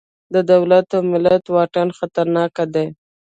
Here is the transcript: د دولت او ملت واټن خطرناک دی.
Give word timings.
د 0.33 0.35
دولت 0.51 0.87
او 0.95 1.01
ملت 1.11 1.43
واټن 1.55 1.87
خطرناک 1.99 2.55
دی. 2.73 2.87